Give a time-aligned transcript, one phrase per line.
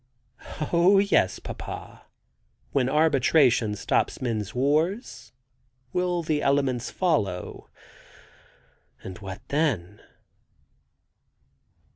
[0.73, 2.07] "Oh, yes, papa;
[2.71, 5.31] when arbitration stops men's wars,
[5.93, 7.69] will the elements follow,
[9.03, 10.01] and what then?"